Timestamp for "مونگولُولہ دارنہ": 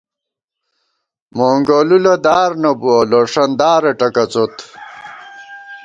1.37-2.71